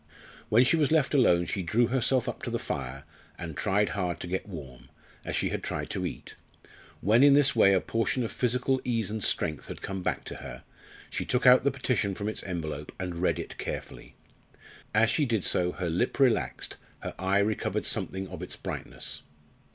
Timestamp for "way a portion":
7.55-8.23